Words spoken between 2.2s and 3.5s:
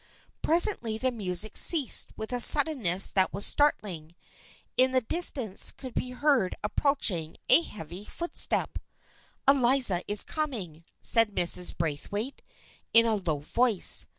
a suddenness that was